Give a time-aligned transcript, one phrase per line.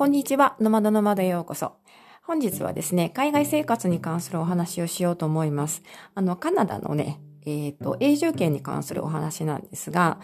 [0.00, 1.74] こんにちは、ノマドノマドようこそ。
[2.22, 5.82] 本日はですね、海外生活に関するお話をしようと思います。
[6.14, 10.18] あの、カナダのね、えっ、ー、と、永住権に関するお話なんですが、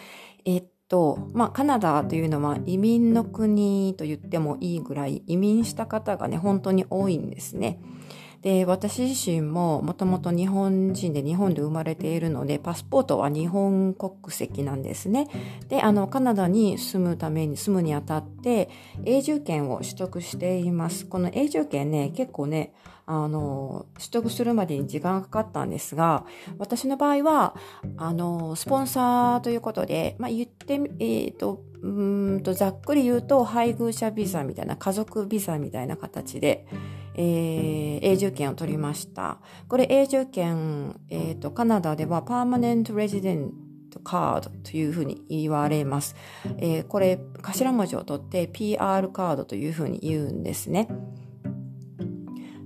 [0.46, 7.78] えっ、ー、と、まあ、カナダというのは移民の国と言ってもいいぐらい移民した方がね、本当に多いんですね。
[8.46, 15.26] で、私自身ももともと日本人で日本で生まれているので、パスポートは日本国籍なんですね。
[15.68, 18.70] で、あの、カナダに住むために、住むにあたって、
[19.04, 21.06] 永住権を取得しています。
[21.06, 22.72] この永住権ね、結構ね、
[23.04, 26.24] あの、取得するまでに時間がかかったんですが、
[26.58, 27.56] 私の場合は、
[27.96, 36.66] あの、スポンサーということで、まあ、言って、えっ、ー、と、うんと、ざっくり言うと、配偶者ビザみたいな、家族ビザみたいな形で、
[37.18, 39.38] えー、永住権を取りました。
[39.68, 43.52] これ永住権、えっ、ー、と、カナダではパーマネントレジデン
[43.90, 46.14] トカードというふうに言われます。
[46.58, 50.88] えー、これ、頭文字を取って PR カードというふうに言うんですね。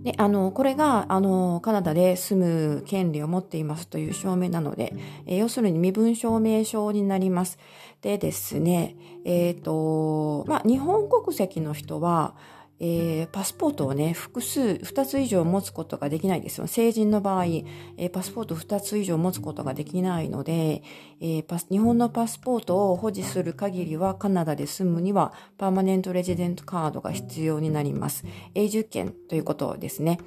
[0.02, 4.94] で、あの、これが、あの、カナダで住む権利を持っていますという証明なので、
[5.26, 7.58] えー、要するに身分証明書になります。
[8.00, 12.34] でですね、えっ、ー、と、まあ、日本国籍の人は、
[12.82, 16.66] えー、パスポートをね、複数、二つ以上持つことができないですよ。
[16.66, 20.82] 成人の場合、えー、パスポート二つ以上持つことができないので、
[21.20, 28.24] えー、日本のパスポートを保持する限りは、カナダで住むには、パーマネントレジデントカードが必要になります。
[28.54, 30.18] 永住権ということですね。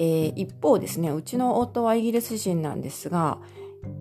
[0.00, 3.38] えー、一方ですね、うちの夫はイギリス人なんですが、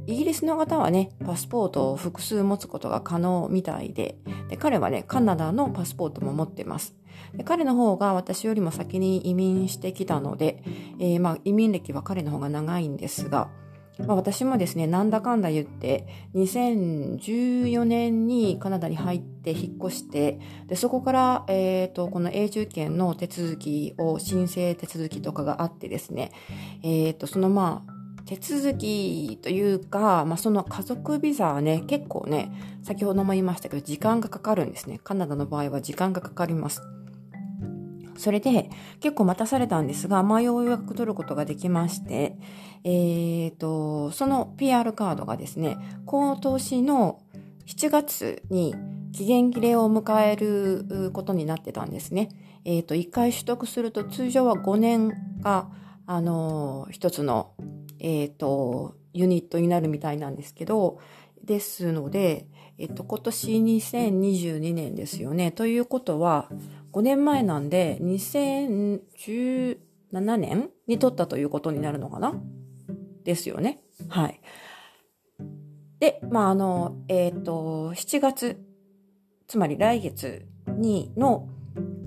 [0.07, 4.17] イギリスの方はね、パスポートを複数持つことが可能みたいで、
[4.49, 6.95] で彼はね、カナダのパスポートも持ってます。
[7.43, 10.63] 彼の方が私よりも先に移民してきたので、
[10.99, 13.49] えー、まあ移民歴は彼の方が長いんですが、
[13.99, 26.31] まあ、私もですね、なんだかんだ言って、2014年にカナダに入って引っ越して、で、そこから、え、ー、と、この永住権の手続きを、申請手続きとかがあってですね、
[26.83, 32.51] え、ー、と、そのまあ、手続きというか、まあ、その家族ビザはね、結構ね、
[32.83, 34.99] 先ほども言いましたけど、時間がかかるんですね。
[35.03, 36.81] カナダの場合は時間がかかります。
[38.17, 42.37] それで結構待たされたんですが、まあ、ようやく取ることができまして、
[42.83, 47.21] え、ー、と、その PR カードがですね、今年の
[47.65, 48.75] 7月に
[49.11, 52.29] 期限切れを迎えることになってたんですね。
[52.63, 55.69] え、ー、と、1回取得すると通常は5年が、
[56.05, 57.53] あの、一つの、
[57.99, 60.99] えっ、ー、と、ユニットになるみたいなんですけど、
[61.43, 62.47] ですので、
[62.77, 65.51] えっと、今年2022年ですよね。
[65.51, 66.49] ということは、
[66.95, 69.77] 5年前なんで、2017
[70.37, 72.41] 年に撮ったということになるのかな？
[73.25, 73.81] ですよね。
[74.07, 74.39] はい。
[75.99, 78.63] で、まあ、あの、えっ、ー、と、7月、
[79.47, 80.47] つまり来月
[80.77, 81.49] にの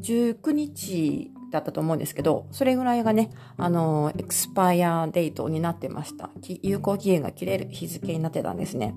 [0.00, 3.28] 19日だったと思うんですけど、それぐらいがね、
[3.59, 6.31] あの、エクスパイアデートになってました。
[6.62, 8.94] 有効期限が切れる日付になってたんですね。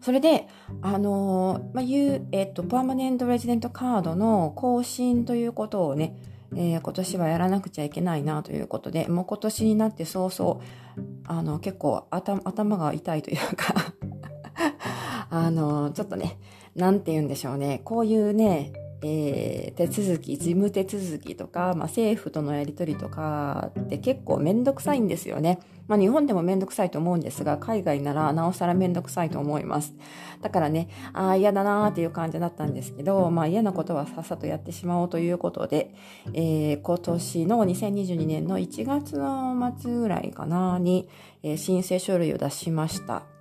[0.00, 0.48] それで、
[0.82, 6.16] あのまあ、いう、えっと、パーマネントレジデントカードの更新ということをね、
[6.54, 10.60] えー、今年はやらなくちゃいけないなということで、もう今年になって早々、
[11.26, 13.94] あの、結構頭が痛いというか
[15.30, 16.38] あの、ちょっとね、
[16.74, 25.60] なんて言うんでしょうね、こういうね、えー、手続き、事務手続きとか、まあ、政府とのやり取りとかって結構めんどくさいんですよね。
[25.88, 29.94] まあ、日本でもめんどくさいと思うんですが、海外ならなおさらめんどくさいと思います。
[30.42, 35.94] だからね、ああ、嫌だなーっていう感じだったんですけど、まあ、嫌なことはさっさとやってしまおうということで、
[36.34, 41.08] えー、今年の2022年の1月の末ぐらいかなに、
[41.42, 43.37] えー、申請書類を出しました。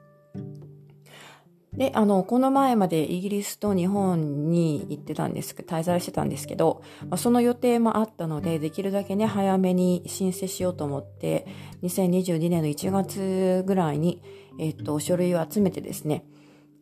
[1.78, 11.46] で、あの、この前までイギリスと日本に行ってたんですけど、滞在してたんですけど、まあ、その予定もあったので、できるだけね、早めに申請しようと思って、
[11.84, 14.24] 2022年の1月ぐらいに、
[14.60, 16.26] えっと、書類を集めてですね、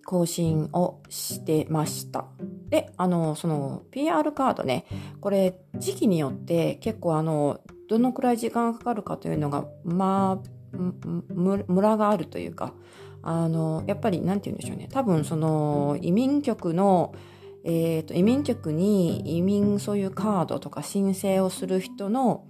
[0.06, 2.26] 更新をしてました。
[2.70, 4.86] で、あの、その PR カードね、
[5.20, 7.60] これ時期によって結構あの、
[7.90, 12.74] どのくらい時間がかかるかというのが、まあ、ムラがあるというか、
[13.26, 14.88] あの、やっぱり、なんて言うんでしょうね。
[14.92, 17.14] 多分、その、移民局の、
[17.64, 22.46] え、ー、と、移民局に移民そういうカードとか申請をする人の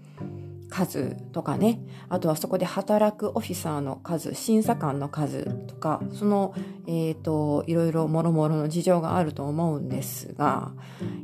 [0.69, 1.80] 数とかね、
[2.10, 6.54] あとはそこで働くオフィサーの数、審査官の数とか、その、
[6.86, 10.74] えっ、ー、と、いろいろもろもろの事情があると思うんですが、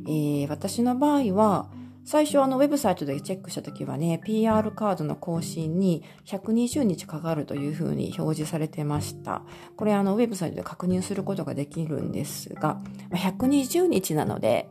[0.06, 1.68] えー、私の場合は、
[2.04, 9.42] 最初あのウェブサイトでチェックした時はね、PR カードの更新に120日かかるというふうに表示されてました。
[9.76, 12.80] これあのウェブサイトで確認することができるんですが、
[13.12, 14.68] 120日なので、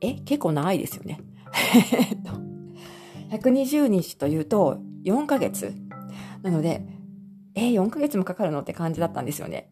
[0.00, 1.20] え、結構長いですよね。
[3.30, 5.74] 120日というと4ヶ月。
[6.42, 6.82] なので、
[7.54, 9.70] え、4ヶ月もかかるのって感じだったんですよね。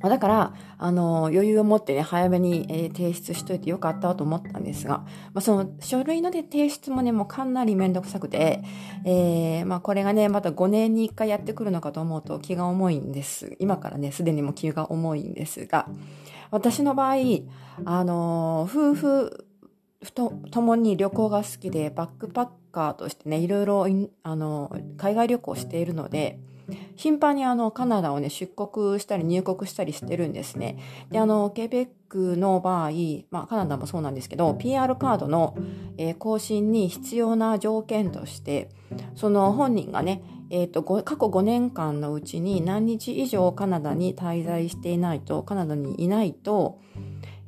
[0.00, 8.62] だから、あの、余裕を持ってね、早めに、えー、提出しといてよかったと思ったんですが、まあ、その書類の、ね、提出もね、もうかなりめんどくさくて、
[9.04, 13.56] えー、まあ、これがね、また5年に1回やってくるのかと思うと気が重いんです。
[13.58, 15.88] 今からね、すでにもう気が重いんですが、
[16.52, 17.16] 私の場合、
[17.84, 19.46] あの、夫婦
[20.14, 23.86] と、共に旅行が好きで、バックパッカーとしてね、いろいろ、
[24.22, 26.38] あの、海外旅行しているので、
[26.96, 30.78] 頻繁にあのカナダをね出国したり入国したりしてるんですね。
[31.10, 32.90] であのケベックの場合、
[33.30, 35.56] まあ、カナダもそうなんですけど PR カードの、
[35.96, 38.70] えー、更新に必要な条件として
[39.14, 46.80] その本人がねえーと、過去5年間のうちに何日以上カナダに滞在していないとカナダにいないと,、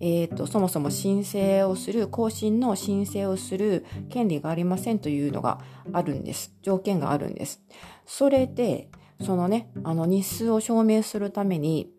[0.01, 5.61] えーとそもそも申請をする更新の申請をする権利がありませんというのが
[5.93, 6.55] あるんです。
[6.61, 7.63] 条件があるんです。
[8.05, 8.91] それで
[9.21, 11.91] そのね、あの日数を証明するために、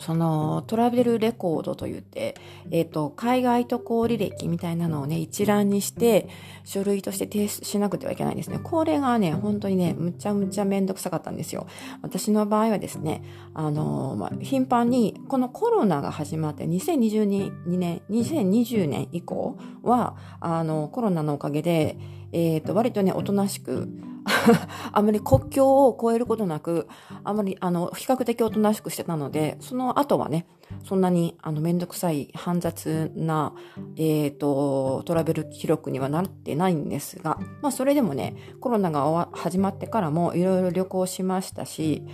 [0.00, 2.36] そのトラベルレコードといって、
[2.70, 6.28] えっ、ー、と、海外渡航履歴みたいなのをね、一覧にして
[6.64, 8.60] 書類として提出しなくてはいけないんですね。
[8.62, 11.66] これがね、本当にね、むちゃむちゃめんどくさかったんですよ。
[12.02, 13.22] 私の場合はですね、
[13.54, 21.98] あの、まあ、頻繁に、このコロナが始まって2022年、2020年以降は、あの、コロナのおかげで、
[22.32, 23.88] えっ、と、割とね、おとなしく、
[24.92, 26.88] あまり国境を越えることなく、
[27.24, 30.46] あまり、あの、比較的おとなしくしてたので、その後はね、
[30.84, 33.54] そんなに、あの、めんどくさい、煩雑な、
[33.96, 42.04] えっ、ー、と、トラベル記録にはなってないんですが、まあ、それでもね、コロナが始まってからも、いろいろ旅行しましたし、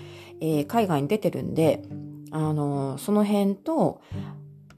[0.40, 1.82] えー、海外に出てるんで、
[2.30, 4.00] あの、その辺と、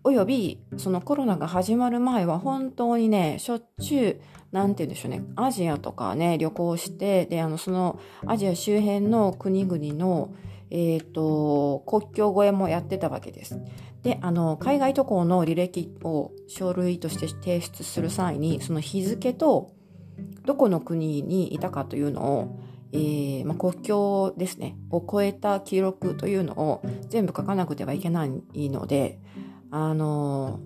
[0.05, 4.21] および、そのコロナが始まる前は本当にね、しょっちゅう、
[4.53, 10.35] なんて言うんでしょうね、アジアとかね、旅行して、で、あの、その、アジア周辺の国々の、
[10.71, 13.61] え、ー、と、国境越えもやってたわけです。
[14.03, 19.73] で、あの、海外渡航の履歴を書類として提出する際に、その日付と、
[20.45, 22.61] どこの国にいたかというのを、
[22.93, 29.21] えーまあ、国境ですね、を超えた記録というのを全部書かなくてはいけないので、
[29.71, 30.61] あの、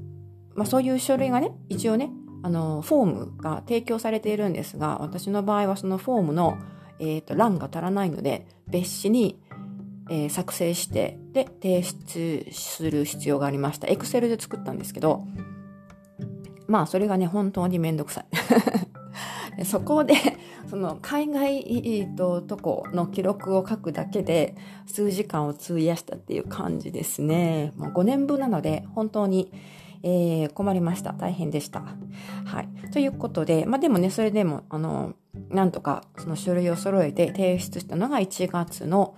[0.54, 2.10] まあ、そういう書類がね、一応ね、
[2.42, 6.58] あの、フォームが提供されているんですが、私の場合はそのフォームの、
[6.98, 9.40] えっ、ー、と、欄が足らないので、別紙に、
[10.10, 13.88] えー、作成して、で、提出する必要がありました。
[13.88, 15.24] エクセルで作ったんですけど、
[16.66, 18.22] まあ、それがね、本当にめんどくさ
[19.58, 19.64] い。
[19.64, 20.14] そこで、
[20.68, 24.54] その海外ととこの記録を書くだけで
[24.86, 27.72] 数時間を費やしたっていう感じですね。
[27.76, 29.50] もう5年分なので本当に、
[30.02, 31.12] えー、困りました。
[31.12, 31.82] 大変でした。
[32.44, 32.90] はい。
[32.92, 35.14] ということで、まあでもね、それでも、あの、
[35.48, 39.16] なんとかその書類を揃えて提出したのが1月の、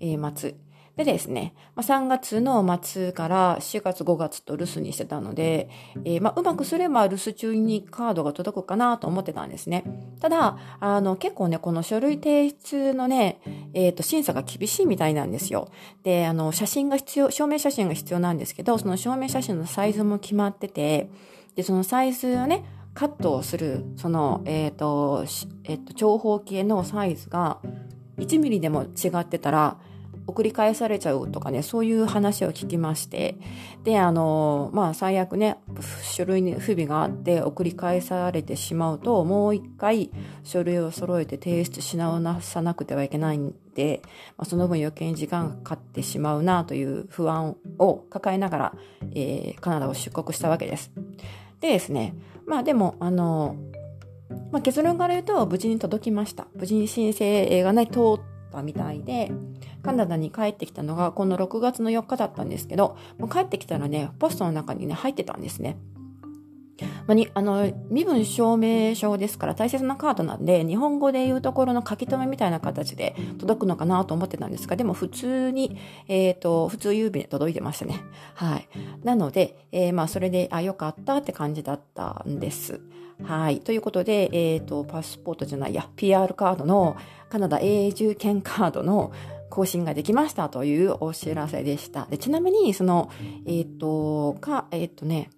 [0.00, 0.56] えー、末。
[0.96, 5.68] でですね、まあ、3月の末から4月5月と留守にしてたので、
[6.04, 9.82] えー、まあ、うまくすれば留守中にカードが届くかなと思ってたんですね。
[10.20, 13.40] ただ、あの、結構ね、この書類提出のね、
[13.74, 15.68] えっ、ー、と、審査が厳しいみたいなんですよ。
[16.04, 21.10] で、あの、写真が必要、証明写真が必要なんですけど、その証明写真のサイズも決まってて、
[21.56, 25.24] で、そのサイズをね、カットをする、その、えっ、ー、と、
[25.64, 27.58] えっ、と、長方形のサイズが
[28.18, 29.76] 1ミリでも違ってたら、
[30.26, 33.36] 送り返されちゃうとかね、そういう話を聞きまして、
[33.82, 35.58] で、あの、まあ、最悪ね、
[36.02, 40.10] 書類に不備があって送り返されてしまうと、もう一回
[40.42, 44.02] 書類を揃えて提出し直さなくてはいけないんで、
[44.38, 48.74] まあ、その分余計に時間がかかってしまうなという不安を抱えながら、
[49.14, 50.90] えー、カナダを出国したわけです。
[51.60, 52.14] でですね、
[52.46, 53.56] まあでも、あの、
[54.52, 56.46] まあ、結論から言うと無事に届きました。
[56.54, 59.30] 無事に申請がね、通ったみたいで、
[59.84, 65.76] カナダに帰ってきたのがこの6月の4日だったんですけど、もう帰ってきたらね、ポストの中にね、入ってたんですね。
[67.06, 78.00] まあ、にあの身分証明書ですから大切なカードなんで日本語で言うところの書き留めみたいな形で届くのかなと思ってたんですがでも普通に、えっ、ー、と普通郵便で届いてましたね
[78.34, 78.68] はい
[79.04, 82.80] なので、えー、まあそれであよかったって感じだったんです
[83.22, 83.60] はい。
[83.60, 86.96] ということで、えっ、ー、と、パスポートじゃないや、PR カードの
[87.28, 89.12] カナダ永住権カードの
[89.54, 92.06] 更新ができましたというお知らせでした。
[92.10, 93.08] でちなみに、その、
[93.46, 95.30] えっ、ー、と、か、えっ、ー、とね、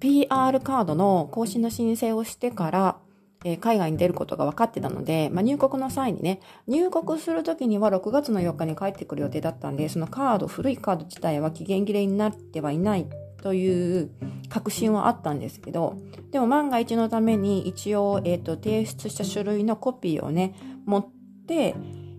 [0.00, 2.96] PR カードの更新の申請をしてから、
[3.44, 13.06] えー、海外に出ることが分かってたので、まあ、入国の際にね、入国するときには6月の4日に帰ってくる予定だったんで、そのカード、古いカード自体は期限切れになってはいない
[13.42, 14.10] という
[14.48, 15.98] 確信はあったんですけど、
[16.30, 20.54] でも万が一のために一応、えっ、ー、と、提出した書類のコピーをね、
[20.86, 21.06] 持っ
[21.46, 21.74] て、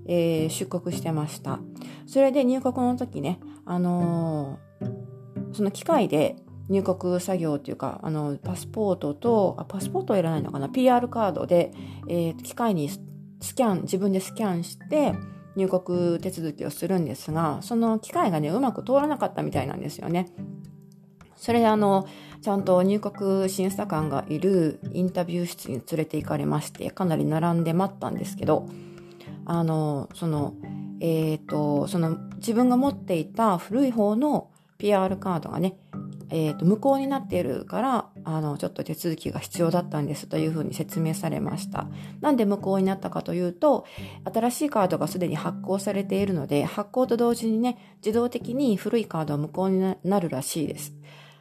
[0.08, 1.60] えー、出国してました。
[2.06, 6.36] それで入国の時ね、あのー、その機械で
[6.70, 11.72] 入国作業っていうか、あの、パスポートと、あパスポートはいらないのかな ?PR カードで、
[12.08, 15.14] えー、機械にスキャン、自分でスキャンして、
[15.56, 20.28] 入国手続きをするんですが、その機械がね、うまく通らなかったみたいなんですよね。
[21.36, 22.08] それであの、
[22.42, 28.68] ちゃんと入国審査官がいるインタビュー室に連れて行かれまして、かなり並んで待ったんですけど、
[29.50, 30.56] あの、その、
[31.00, 35.78] えっ、ー、と、その自分が持っていた古い方の PR カードがね、
[36.30, 41.88] えっ、ー、と、無効になっているから、あの、ちょっと手続きが必要だったんですというふうに説明されました。
[42.20, 43.86] なんで無効になったかというと、
[44.26, 50.94] 新しいカードがすでに発行されているので、発行と同時にね、自動的に古いカードは無効になるらしいです。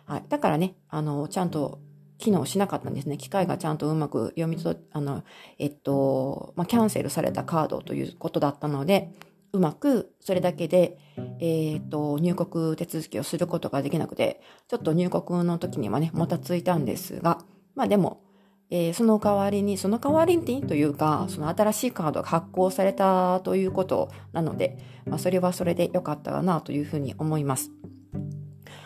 [0.04, 0.24] はい。
[0.28, 1.80] だからね、あの、ちゃんと
[2.18, 3.18] 機能しなかったんですね。
[3.18, 5.22] 機械がちゃんとうまく読み取あの、
[5.58, 9.12] えっと、まあ、キャンセルされたカードということだったので、
[9.52, 10.98] うまくそれだけで、
[11.40, 17.38] えっ、ー、と、入国手続きをすることができなくて、ちょっと入国の時にはね、もたついたんですが、
[17.74, 18.22] まあでも、
[18.68, 27.70] えー、その代わりに、その代わりにというか、その新しいカードが発行されたということなので、まあそれはそれで良かったかなというふうに思います。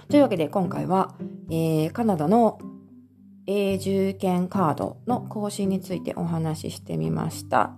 [0.09, 1.15] というわけで今回は、
[1.51, 2.59] えー、カナダの
[3.47, 7.77] 永住権カードの更新についてお話ししてみました。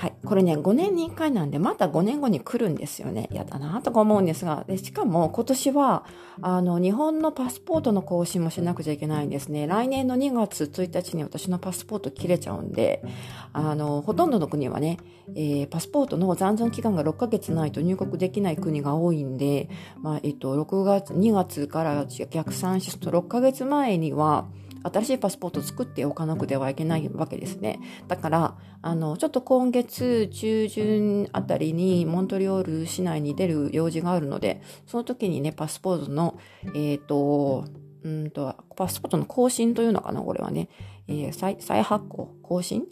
[0.00, 0.14] はい。
[0.24, 3.28] これね、5年に1回なんで、また5年後に来るんですよね。
[3.32, 4.64] やだなとか思うんですが。
[4.66, 6.06] で、しかも今年は、
[6.40, 9.66] あの、日本のパスポートの更新もしなくちゃいけないんですね。
[9.66, 13.04] 来年の2月1日に私のパスポート切れちゃうんで、
[13.52, 14.96] あの、ほとんどの国はね、
[15.34, 19.68] えー、パスポートの残存期間が6ヶ月ないと入国できない国が多いんで、
[20.00, 24.46] まあ、えっと、6月、2月から逆算しすと6ヶ月前には、
[24.82, 27.80] 新しいパスポートを作っておかなくてはいけないわけですね。
[28.08, 37.66] だから、あの、ちょっと今月中旬あたりにモントリオール市内に出る用事があるので、その時にね、パスポートの、えっ、ー、と、
[38.02, 40.68] うんと、パスポートの更新というのかな、これはね。
[41.08, 42.84] えー、再再発行更新？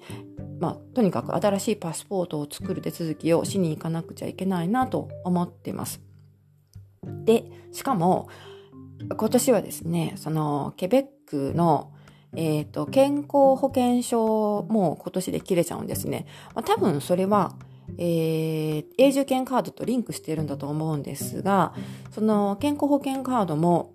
[0.59, 6.01] まあ、とにかく新しいパスポートを作る手続きをしに行かなくちゃいけないなと思っています。
[7.25, 8.29] で、しかも、
[9.17, 11.91] 今年はですね、その、ケベックの、
[12.37, 16.27] えっ、ー、と、健康保険証も今年で切れちゃうんですね。
[16.55, 17.55] まあ、多分それは、
[17.97, 21.73] えー、永住権カードとリンクしてるんだと思うんですが、
[22.13, 23.95] その健康保険カードも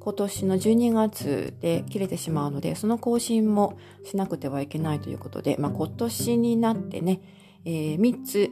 [0.00, 7.20] 今年の12月で切れてしまうので、その更新もしなくてはいけないということで、まあ、今年になってね、
[7.64, 8.50] えー、3つ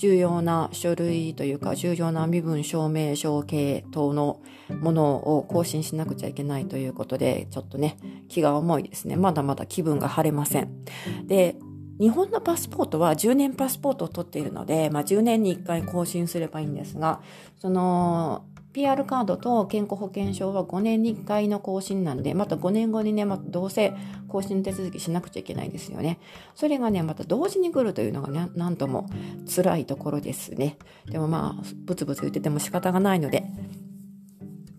[0.00, 4.40] 重要な書類というか重要な身分証明書系等の
[4.80, 7.98] ものを更新しなくちゃいけないということで、ちょっとね、
[8.30, 9.16] 気が重いですね。
[9.16, 10.84] まだまだ気分が晴れません。
[11.26, 11.56] で、
[12.00, 17.20] 日本のパスポートは10年パスポートを取っているので、まあ10年に1回更新すればいいんですが、
[17.58, 23.94] その、PR カードと健康保険証は5年に1回の更新なんで、また5年後にね、またどうせ
[24.28, 26.20] 更新手続きしなくちゃいけないですよね。
[26.54, 29.08] それがね、また同時に来るというのがね、なんとも
[29.52, 30.78] 辛いところですね。
[31.10, 33.44] でもまあ、ブツブツ言ってても仕方がないので、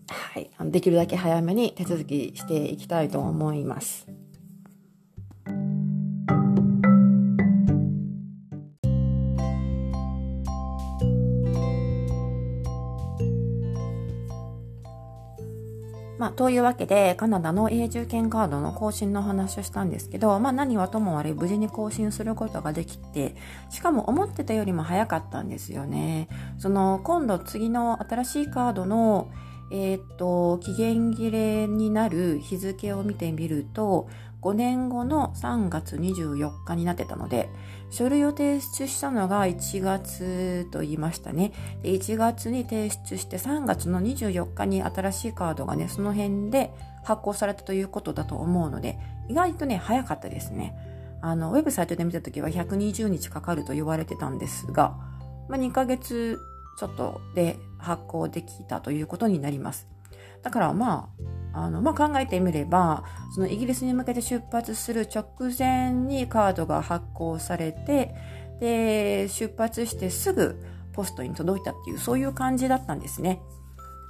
[0.08, 4.06] はい、できるだけ早めに手続きしていきたいと思います。
[16.22, 23.34] まあ、というわけで、カナダの永住権カードの更新の話をしたんですけど、まあ、何はともあれ無事に更新することができて、
[23.70, 26.28] しかも思ってたよりも早かったんですよね。
[26.58, 29.32] その、今度次の新しいカードの、
[29.72, 34.06] えー、っと、期限切れになる日付を見てみると、
[34.42, 37.48] 5年後の3月24日になってたので、
[37.90, 41.52] 書類を提出したのが1月と言いましたね。
[41.82, 46.72] で1月に提出して3月の24日に新しいカードがね、その辺で
[47.04, 50.74] 発行されたということだと思うので、意外とね、早かったですね。
[51.20, 54.96] あの、ウェブサイトで見たときは120日かかると言われてたんですが、
[55.48, 56.40] まあ、2ヶ月
[56.78, 59.86] ちょっとで発行できたということになります。
[60.42, 61.22] だからまあ、
[61.52, 63.04] あの、まあ、考えてみれば、
[63.34, 65.24] そのイギリスに向けて出発する直
[65.56, 68.14] 前にカードが発行されて、
[68.60, 73.40] で、出発してすぐポストに届いたっていう、そういう感じだったんですね。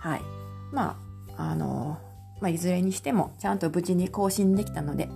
[0.01, 0.23] はい。
[0.73, 0.99] ま
[1.37, 1.99] あ、あの、
[2.41, 5.09] まあ、いずれにしても、ちゃんと無事に更新できたので、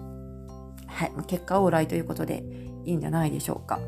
[0.86, 1.12] はい。
[1.26, 2.44] 結果オーライということで
[2.84, 3.80] いいんじゃないでしょうか。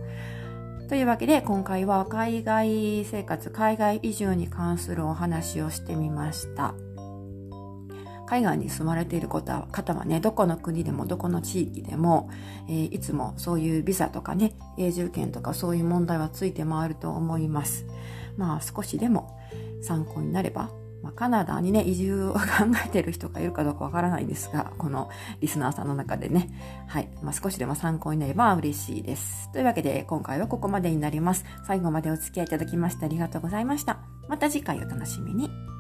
[0.89, 6.75] というわけで今回は海外生活、海外移住に関するお話をしてみました。
[8.29, 12.29] 海外に住まれている方はね、どこの国でもどこの地域でも、
[12.69, 17.87] えー、いつもそういうビザとかね、永住権とかそういう問題はついて回ると思います。
[18.37, 19.39] まあ少しでも
[19.83, 20.71] 参考になれば
[21.03, 22.41] まあ、カナダにね、移住を考
[22.85, 26.51] えている人がいるかどうかわからないんですが、このリスナーさんの中でね、
[26.89, 29.51] はい、まあ、少しでも参考になれば嬉しいです。
[29.53, 31.45] というわけで、今回はここまでになります。
[31.67, 34.01] 最後までお付き合いいただきましてありがとうございました。
[34.29, 35.78] また次回お楽しみに。